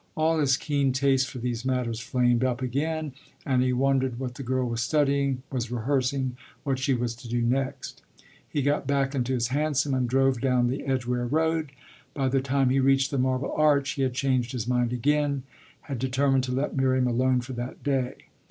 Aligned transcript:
All 0.17 0.39
his 0.39 0.57
keen 0.57 0.93
taste 0.93 1.29
for 1.29 1.37
these 1.37 1.63
matters 1.63 1.99
flamed 1.99 2.43
up 2.43 2.63
again, 2.63 3.13
and 3.45 3.61
he 3.61 3.71
wondered 3.71 4.17
what 4.17 4.33
the 4.33 4.41
girl 4.41 4.67
was 4.67 4.81
studying, 4.81 5.43
was 5.51 5.69
rehearsing, 5.69 6.37
what 6.63 6.79
she 6.79 6.95
was 6.95 7.13
to 7.13 7.27
do 7.29 7.39
next. 7.43 8.01
He 8.49 8.63
got 8.63 8.87
back 8.87 9.13
into 9.13 9.31
his 9.33 9.49
hansom 9.49 9.93
and 9.93 10.09
drove 10.09 10.41
down 10.41 10.69
the 10.69 10.87
Edgware 10.87 11.27
Road. 11.27 11.71
By 12.15 12.29
the 12.29 12.41
time 12.41 12.71
he 12.71 12.79
reached 12.79 13.11
the 13.11 13.19
Marble 13.19 13.51
Arch 13.51 13.91
he 13.91 14.01
had 14.01 14.15
changed 14.15 14.53
his 14.53 14.67
mind 14.67 14.91
again, 14.91 15.43
had 15.81 15.99
determined 15.99 16.45
to 16.45 16.51
let 16.51 16.75
Miriam 16.75 17.05
alone 17.05 17.41
for 17.41 17.53
that 17.53 17.83
day. 17.83 18.15